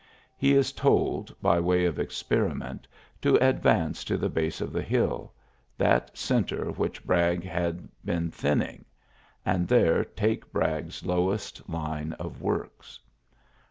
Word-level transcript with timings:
He 0.35 0.55
is 0.55 0.71
told, 0.71 1.31
by 1.43 1.59
way 1.59 1.85
of 1.85 1.99
experiment, 1.99 2.87
to 3.21 3.35
advance 3.35 4.03
to 4.05 4.17
the 4.17 4.29
base 4.29 4.59
of 4.59 4.73
the 4.73 4.81
hill— 4.81 5.31
that 5.77 6.17
centre 6.17 6.71
which 6.71 7.05
Bragg 7.05 7.43
had 7.43 7.87
been 8.03 8.31
thinning— 8.31 8.85
and 9.45 9.67
there 9.67 10.03
take 10.03 10.51
Bragg' 10.51 10.87
s 10.87 11.05
lowest 11.05 11.69
line 11.69 12.13
of 12.13 12.41
works. 12.41 12.99